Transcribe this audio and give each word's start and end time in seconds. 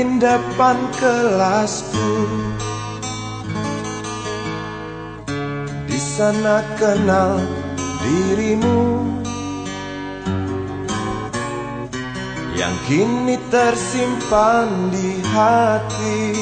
kantin 0.00 0.16
depan 0.16 0.80
kelasku. 0.96 2.12
Di 5.84 6.00
sana 6.00 6.64
kenal 6.80 7.36
dirimu. 8.00 8.80
Yang 12.56 12.74
kini 12.88 13.36
tersimpan 13.52 14.88
di 14.88 15.20
hati. 15.36 16.32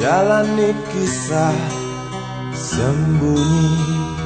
Jalani 0.00 0.72
kisah 0.96 1.60
sembunyi. 2.56 4.19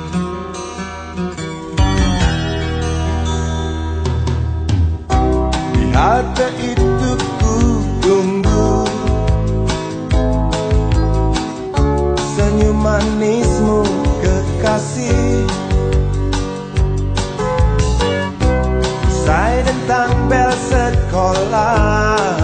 kata 5.94 6.50
itu 6.58 7.10
ku 7.38 7.54
tunggu. 8.02 8.82
Senyum 12.34 12.74
manismu 12.82 13.86
kekasih. 14.18 15.46
Saya 19.06 19.62
tentang 19.62 20.10
bel 20.26 20.50
sekolah. 20.66 22.34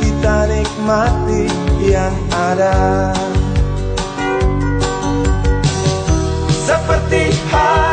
Kita 0.00 0.36
nikmati 0.48 1.44
yang 1.84 2.16
ada. 2.32 3.12
Seperti 6.64 7.28
hal 7.52 7.83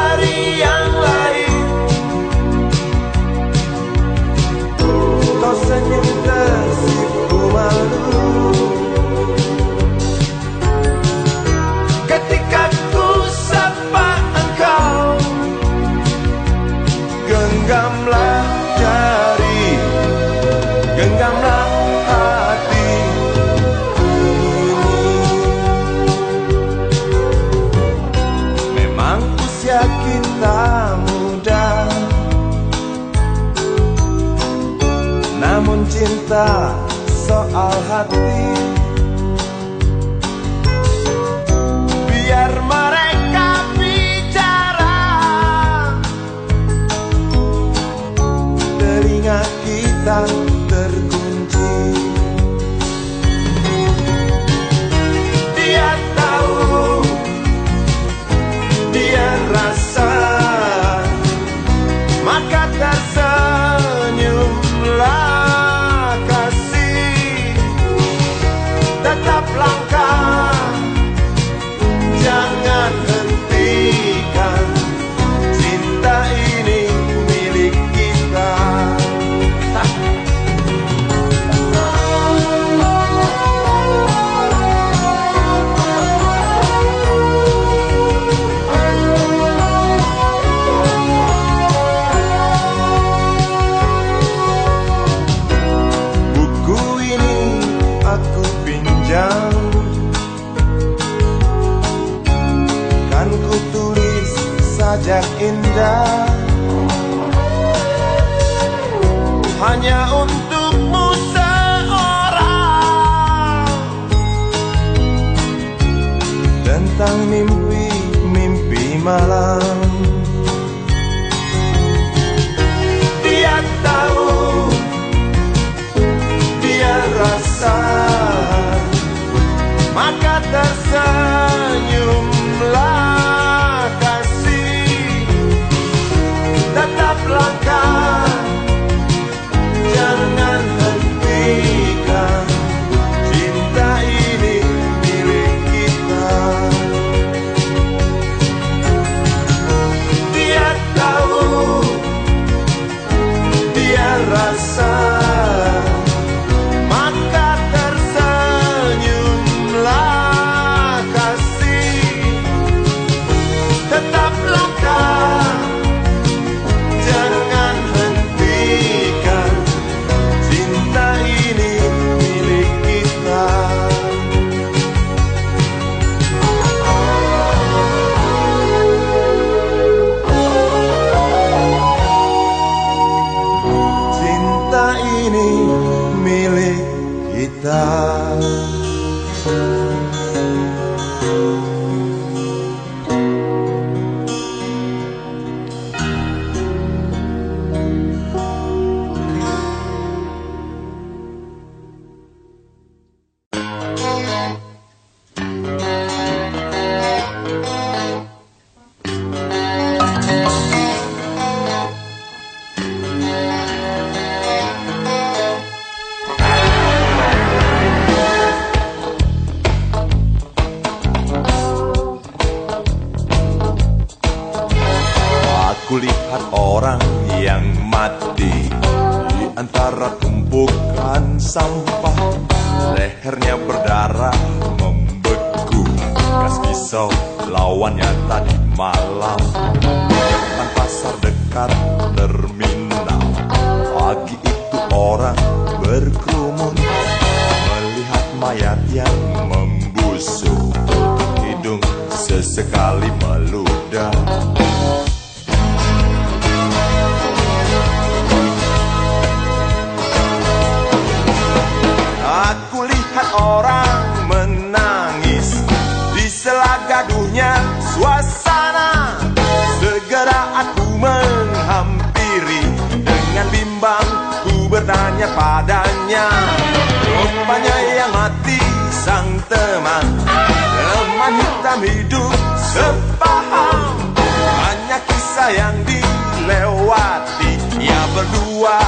Siapanya 277.52 277.78
yang 277.84 278.12
mati 278.16 278.64
sang 278.96 279.28
teman. 279.52 280.08
Teman 280.24 281.34
hitam 281.36 281.80
hidup 281.84 282.32
sepaham. 282.56 284.16
Hanya 284.40 284.96
kisah 285.04 285.52
yang 285.52 285.76
dilewati. 285.84 287.52
Ya 287.84 288.08
berdua 288.16 288.80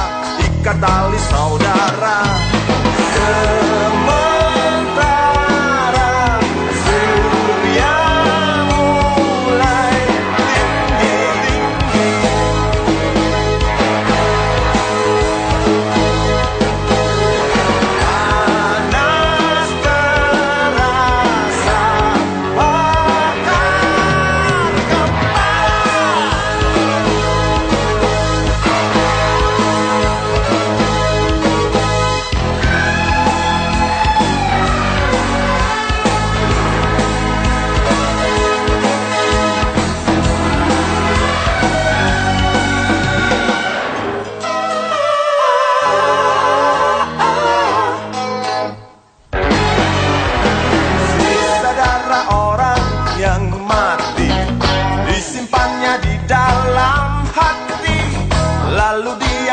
ikat 0.48 0.80
tali 0.80 1.20
saudara. 1.28 2.24
Semua 3.12 3.93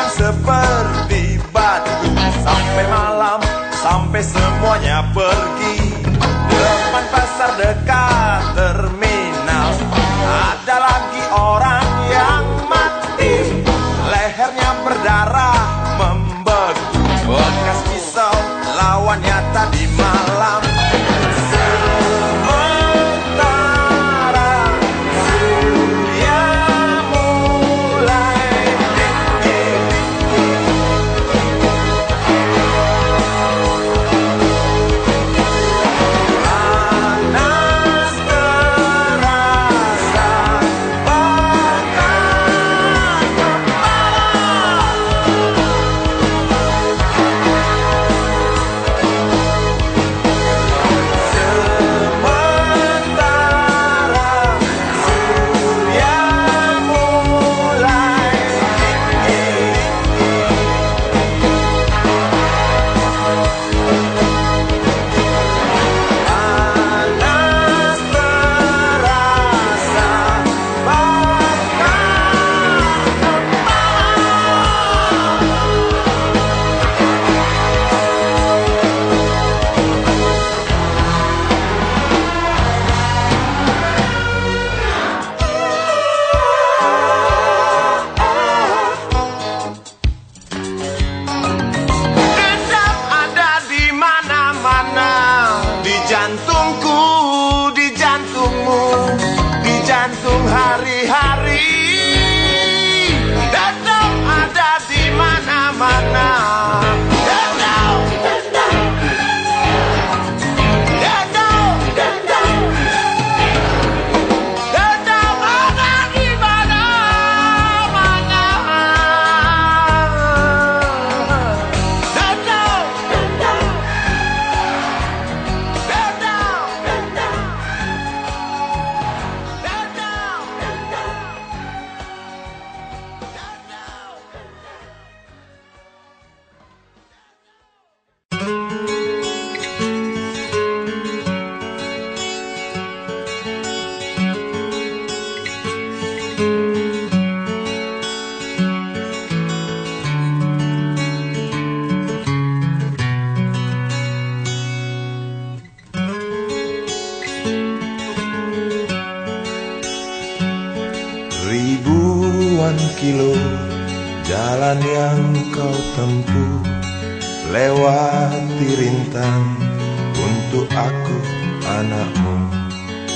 yang 0.01 0.09
seperti 0.17 1.37
batu. 1.53 2.09
Sampai 2.41 2.85
malam, 2.89 3.39
sampai 3.69 4.21
semuanya 4.25 5.05
pergi. 5.13 5.77
Depan 6.49 7.05
pasar 7.13 7.51
dekat 7.61 8.50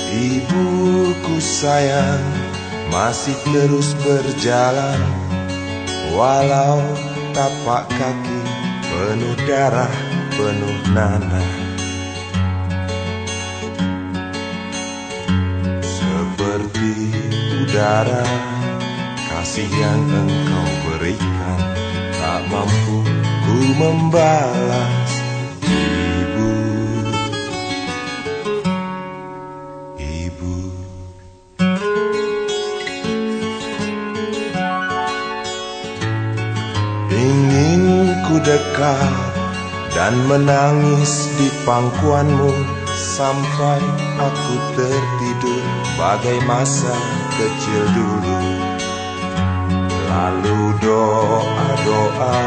Ibuku 0.06 1.36
sayang 1.42 2.22
masih 2.94 3.34
terus 3.50 3.98
berjalan. 3.98 5.02
Walau 6.14 6.78
tapak 7.34 7.90
kaki 7.90 8.40
penuh 8.86 9.36
darah 9.50 9.94
penuh 10.38 10.78
nanah. 10.94 11.50
Seperti 15.82 16.94
udara 17.66 18.24
kasih 19.28 19.68
yang 19.68 20.02
engkau 20.08 20.68
berikan 20.86 21.60
Tak 22.16 22.42
mampu 22.50 23.06
ku 23.46 23.56
membalas. 23.78 25.05
mendekat 38.46 39.10
dan 39.90 40.14
menangis 40.30 41.34
di 41.34 41.50
pangkuanmu 41.66 42.54
sampai 42.94 43.82
aku 44.22 44.54
tertidur 44.78 45.66
bagai 45.98 46.38
masa 46.46 46.94
kecil 47.34 47.82
dulu. 47.90 48.38
Lalu 50.06 50.78
doa-doa 50.78 52.38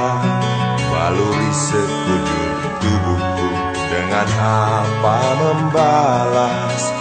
baluri 0.88 1.52
sekujur 1.52 2.56
tubuhku 2.80 3.50
dengan 3.92 4.28
apa 4.40 5.20
membalas 5.36 6.99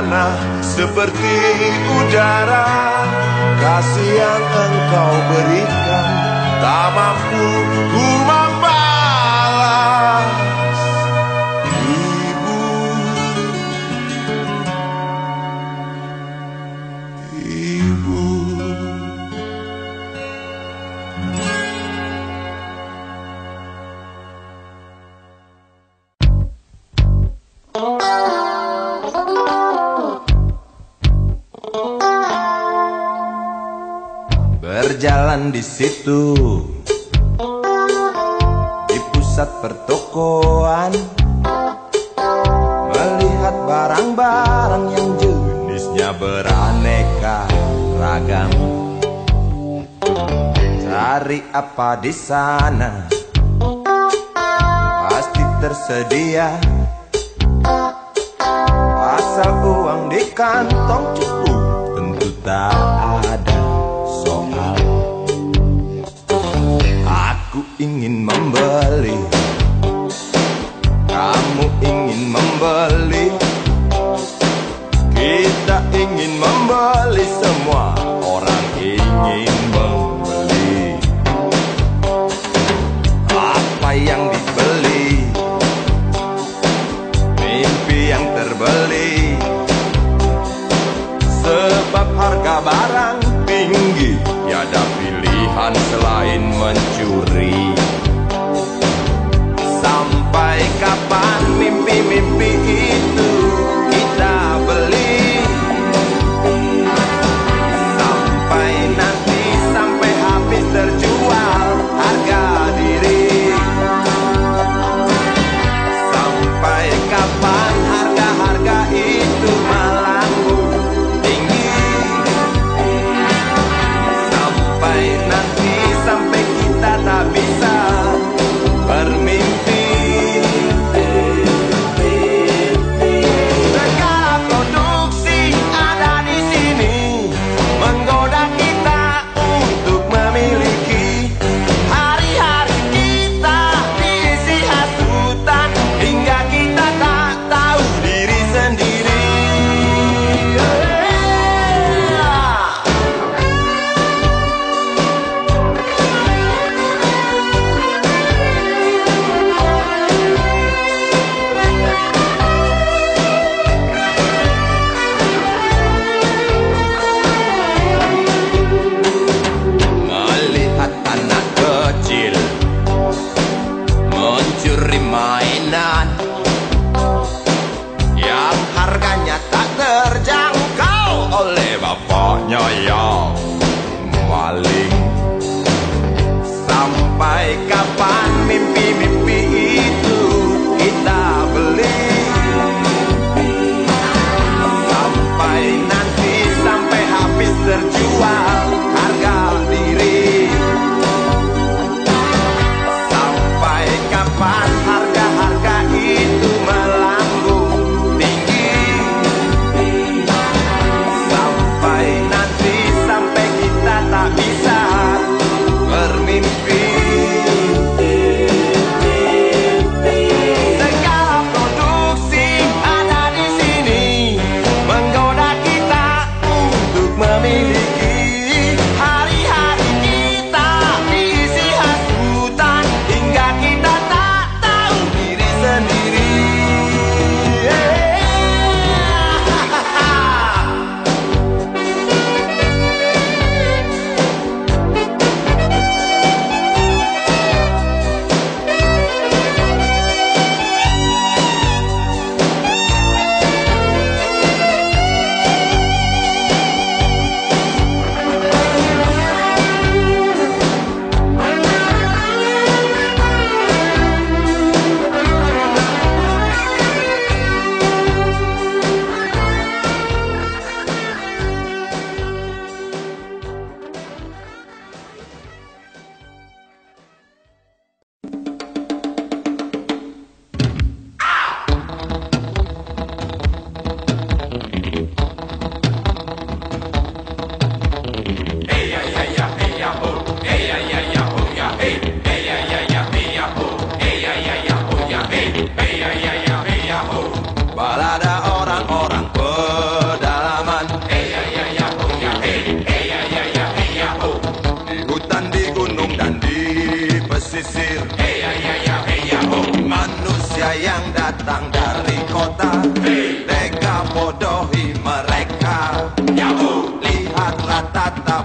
tanah 0.00 0.32
seperti 0.64 1.36
udara. 1.92 2.64
Kasih 3.60 4.12
yang 4.16 4.44
engkau 4.48 5.12
berikan 5.28 6.08
tak 6.64 6.88
mampu 6.96 7.48
ku 7.92 8.09
Di 35.50 35.66
situ. 35.66 36.30
Di 38.86 38.98
pusat 39.10 39.50
pertokoan. 39.58 40.94
Melihat 42.94 43.56
barang-barang 43.66 44.84
yang 44.94 45.08
jenisnya 45.18 46.14
beraneka 46.14 47.50
ragam. 47.98 48.50
Cari 50.86 51.42
apa 51.50 51.98
di 51.98 52.14
sana? 52.14 53.10
Pasti 55.10 55.42
tersedia. 55.58 56.54
Asal 59.18 59.50
uang 59.66 60.14
di 60.14 60.22
kantong 60.30 61.06
cukup 61.18 61.58
Tentu 61.98 62.28
tak 62.46 62.89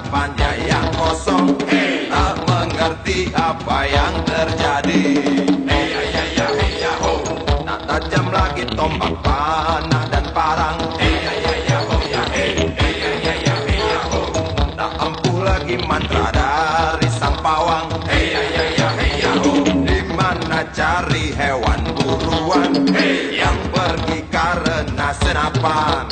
tatapannya 0.06 0.70
yang 0.70 0.88
kosong. 0.94 1.58
Tak 2.10 2.36
mengerti 2.46 3.34
apa 3.34 3.78
yang 3.90 4.14
terjadi. 4.22 5.06
Tak 7.66 7.82
tajam 7.90 8.26
lagi 8.30 8.64
tombak 8.78 9.14
panah 9.26 10.06
dan 10.14 10.26
parang. 10.30 10.78
Tak 14.76 14.94
ampuh 15.02 15.38
lagi 15.42 15.76
mantra 15.82 16.30
dari 16.30 17.10
sang 17.10 17.38
pawang. 17.42 17.90
Di 19.86 20.00
mana 20.14 20.62
cari 20.70 21.34
hewan 21.34 21.85
senapan 25.46 26.06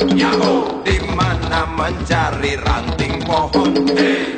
Di 0.84 0.96
mana 1.14 1.66
mencari 1.66 2.54
ranting 2.62 3.18
pohon? 3.26 3.74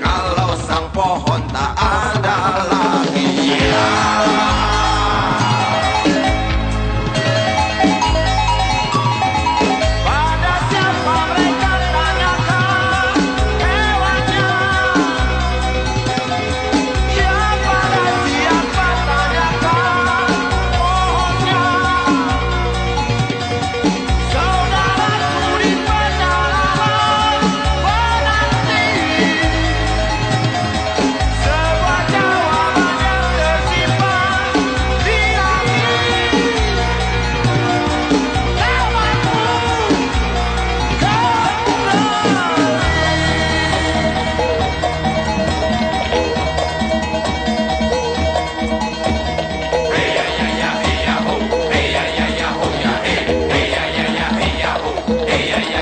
Kalau 0.01 0.57
sang 0.57 0.89
pohon 0.93 1.43
tak 1.53 1.73
ada 1.77 2.65
lagi. 2.71 3.29
Pada 3.61 4.36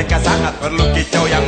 mereka 0.00 0.16
sangat 0.16 0.56
perlu 0.56 0.96
kicau 0.96 1.28
yang 1.28 1.44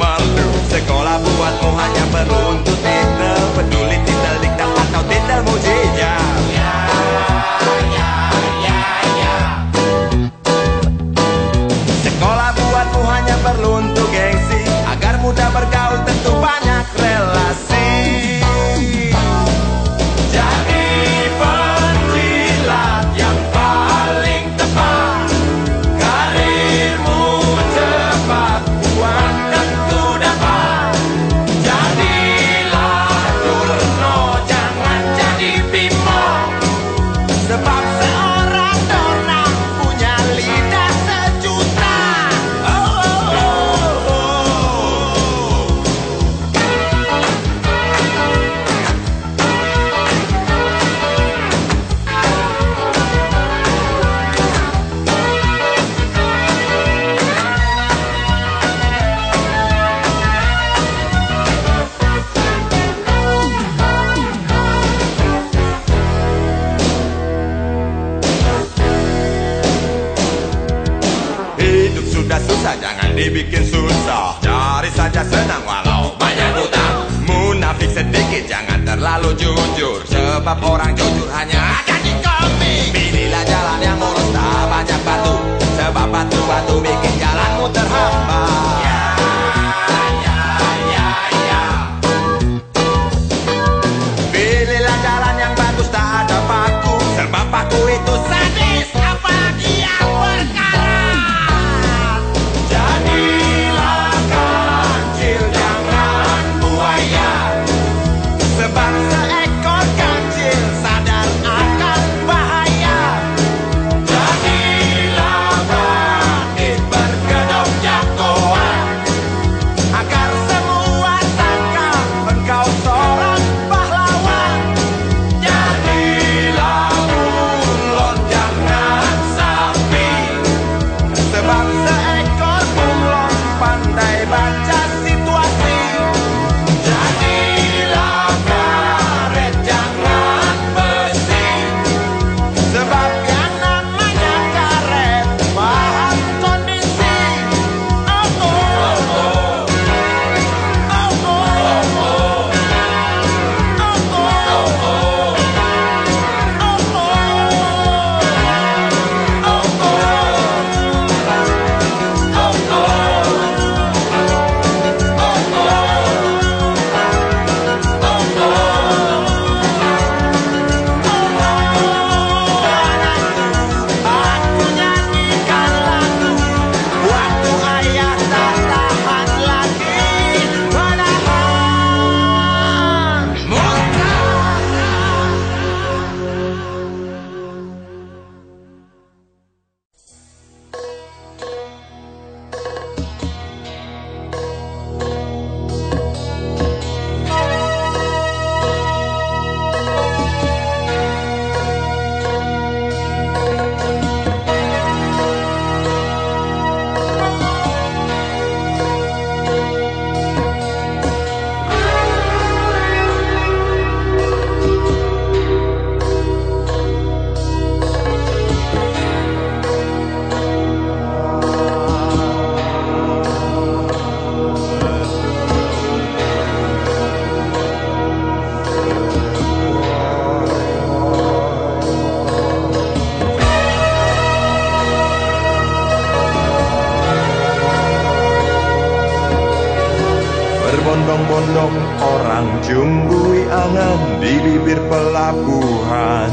di 244.23 244.39
bibir 244.39 244.79
pelabuhan. 244.87 246.31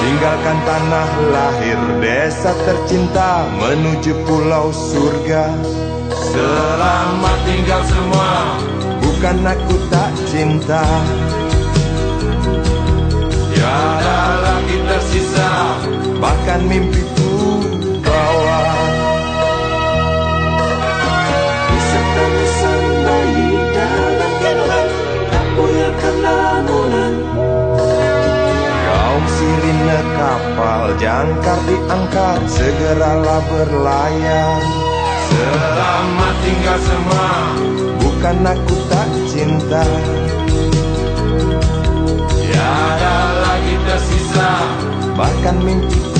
Tinggalkan 0.00 0.58
tanah 0.64 1.10
lahir 1.30 1.80
desa 2.00 2.56
tercinta 2.64 3.46
menuju 3.60 4.16
pulau 4.24 4.72
surga. 4.72 5.52
Selamat 6.32 7.38
tinggal 7.44 7.82
semua. 7.84 8.32
Bukan 9.04 9.36
aku 9.44 9.76
tak 9.92 10.10
cinta. 10.32 10.82
Tiada 13.52 14.20
lagi 14.42 14.76
tersisa 14.90 15.50
Bahkan 16.18 16.60
mimpi 16.66 17.11
Bila 29.82 29.98
kapal 30.14 30.94
jangkar 30.94 31.58
diangkat 31.66 32.38
Segeralah 32.46 33.42
berlayar. 33.50 34.62
Selamat 35.26 36.34
tinggal 36.46 36.78
semua. 36.86 37.30
Bukan 37.98 38.36
aku 38.46 38.74
tak 38.86 39.10
cinta. 39.26 39.82
Tiada 42.30 43.16
lagi 43.42 43.74
tersisa. 43.82 44.50
Bahkan 45.18 45.56
mimpi 45.66 46.11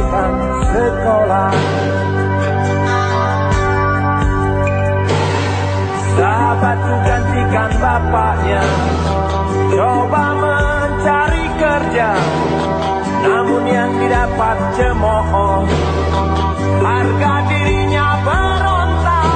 selesaikan 0.00 0.32
sekolah. 0.72 1.52
Sahabatku 6.16 6.94
gantikan 7.04 7.70
bapaknya. 7.80 8.64
Coba 9.70 10.24
mencari 10.34 11.46
kerja 11.54 12.10
Namun 13.24 13.62
yang 13.68 13.92
didapat 14.00 14.56
cemooh. 14.76 15.64
Harga 16.80 17.34
dirinya 17.46 18.08
berontak 18.24 19.28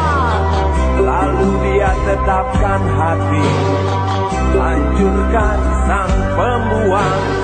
Lalu 1.01 1.51
dia 1.63 1.93
tetapkan 2.09 2.83
hati. 2.99 3.47
Lanjutkan 4.55 5.59
sang 5.87 6.15
pembuang. 6.37 7.44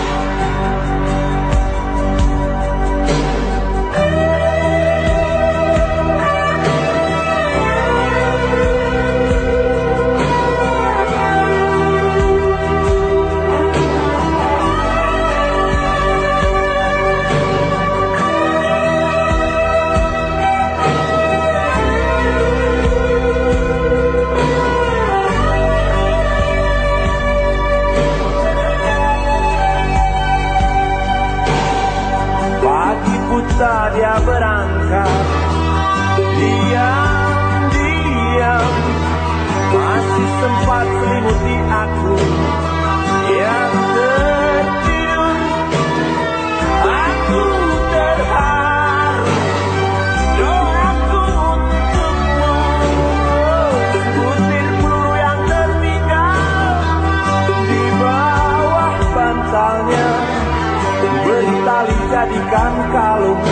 saya 34.01 34.17
berangkat. 34.25 35.13
Diam-diam 36.41 37.85
Masih 39.69 40.29
sempat 40.41 40.89
selimuti 40.89 41.55
aku. 41.69 42.17
Yang 43.29 43.73
tertidur. 43.93 45.37
Aku 46.81 47.45
terharu. 47.93 49.37
Doaku 50.33 51.21
untukmu 51.45 52.57
peluru 54.49 55.13
yang 55.13 55.45
tertinggal. 55.45 56.41
Di 57.69 57.85
bawah 58.01 58.97
bantalnya 59.13 60.09
Bertali 61.01 61.97
jadikan 62.09 62.73
kalung. 62.89 63.50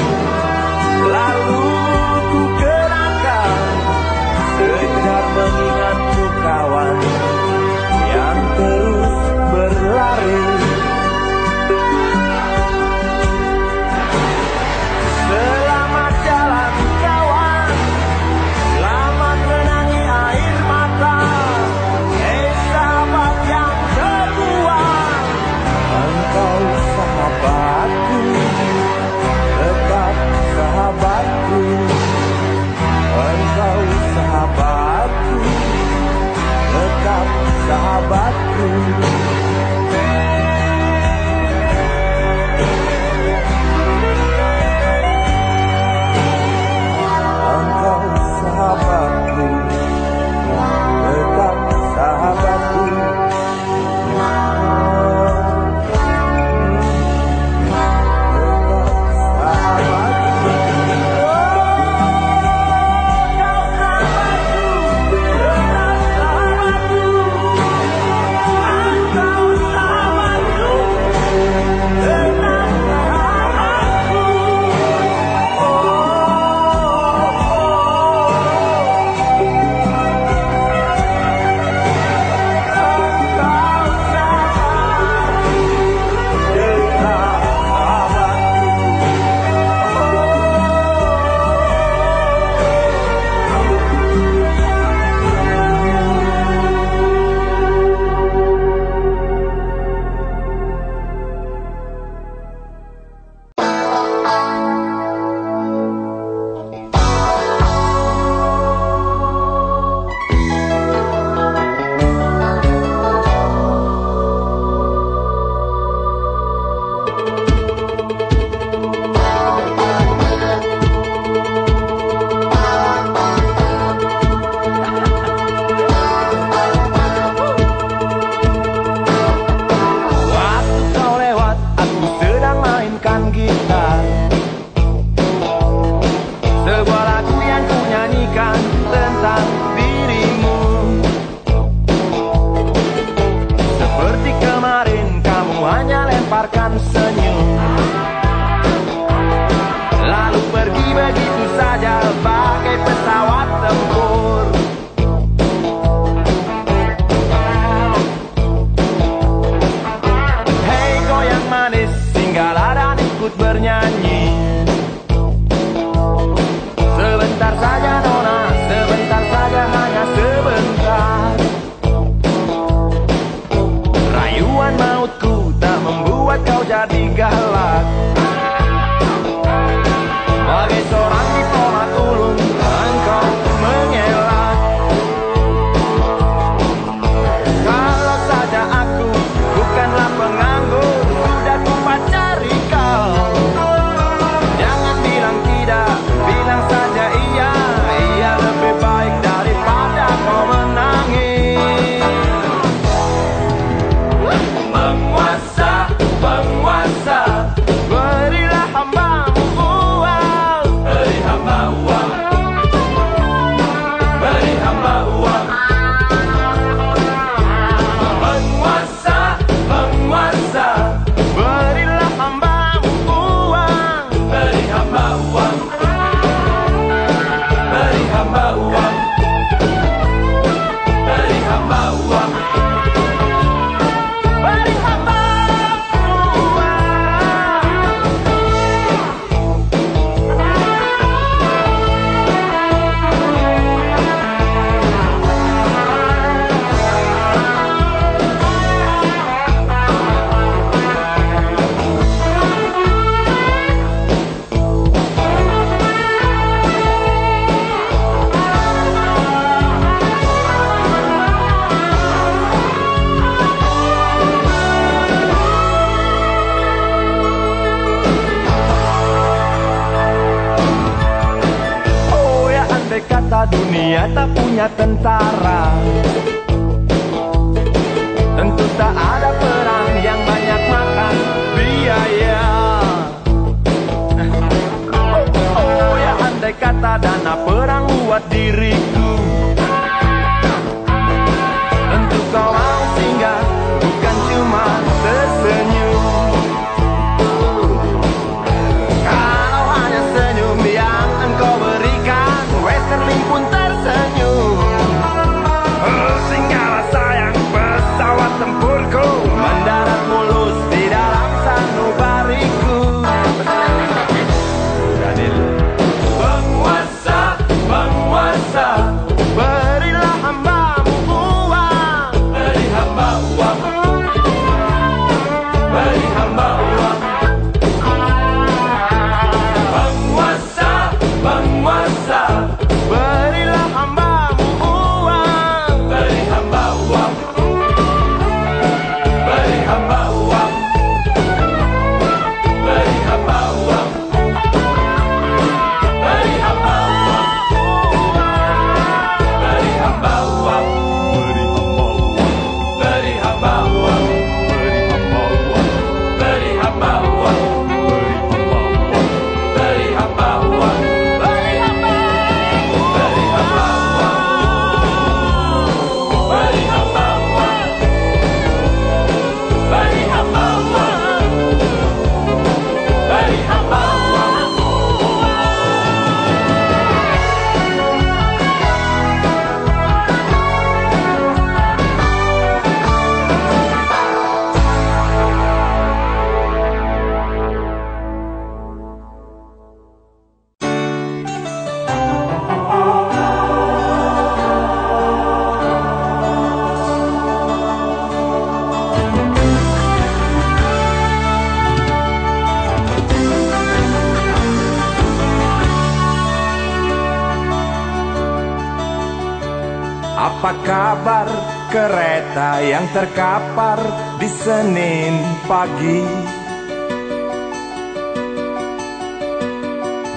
Kabar 410.69 411.25
kereta 411.73 412.61
yang 412.61 412.85
terkapar 412.93 413.81
di 414.21 414.29
Senin 414.29 415.17
pagi? 415.49 416.05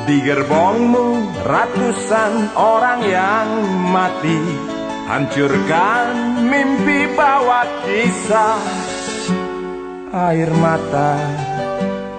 Di 0.05 0.17
gerbongmu 0.21 1.41
ratusan 1.41 2.53
orang 2.53 3.01
yang 3.01 3.49
mati. 3.97 4.41
Hancurkan 5.09 6.45
mimpi 6.45 7.09
bawa 7.17 7.65
kisah. 7.89 8.61
Air 10.13 10.53
mata, 10.53 11.17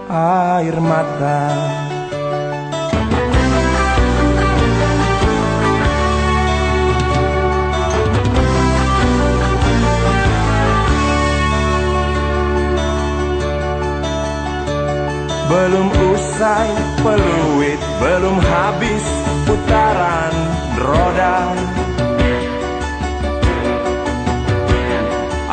air 0.10 0.78
mata 0.82 1.83
Belum 15.54 15.86
usai 16.18 16.74
peluit, 17.06 17.78
belum 18.02 18.42
habis 18.42 19.06
putaran 19.46 20.34
roda. 20.82 21.54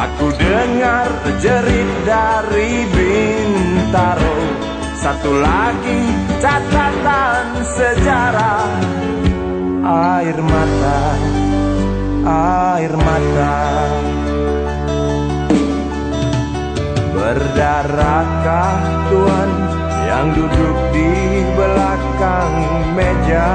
Aku 0.01 0.33
dengar 0.41 1.13
jerit 1.45 1.91
dari 2.09 2.89
Bintaro 2.89 4.37
Satu 4.97 5.37
lagi 5.37 6.01
catatan 6.41 7.61
sejarah. 7.77 8.73
Air 9.85 10.39
mata, 10.41 11.03
air 12.25 12.93
mata. 12.97 13.61
Berdarahkah 17.13 18.77
Tuhan 19.13 19.60
yang 20.21 20.37
duduk 20.37 20.79
di 20.93 21.13
belakang 21.57 22.57
meja. 22.93 23.49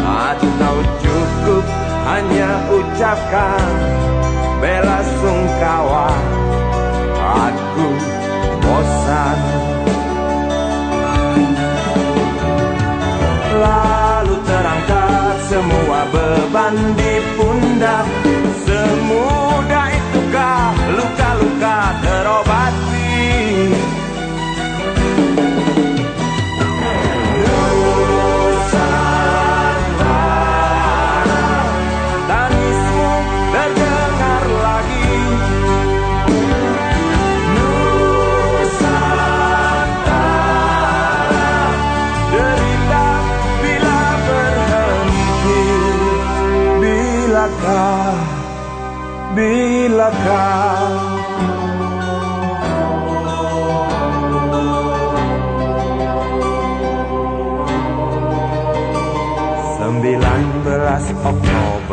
Atau 0.00 0.76
cukup 1.04 1.64
hanya 2.08 2.50
ucapkan 2.72 3.68
bela 4.64 5.04
sungkawa. 5.20 6.08
Aku 7.20 7.88
bosan. 8.64 9.38
Lalu 13.60 14.36
terangkat 14.48 15.36
semua 15.52 16.00
beban 16.08 16.74
di 16.96 17.12
pundak 17.36 17.49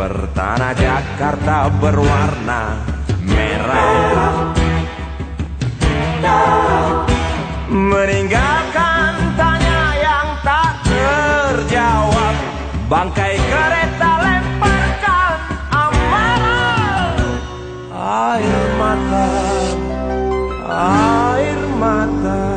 Oktober 0.07 0.31
Tanah 0.31 0.71
Jakarta 0.71 1.67
berwarna 1.67 2.79
merah. 3.27 4.55
Meninggalkan 7.67 9.13
tanya 9.35 9.83
yang 9.99 10.27
tak 10.47 10.79
terjawab. 10.87 12.35
Bangkai 12.87 13.35
kereta 13.35 14.11
lemparkan 14.23 15.39
amarah. 15.75 17.19
Air 18.31 18.63
mata 18.79 19.27
Air 20.71 21.61
mata 21.75 22.56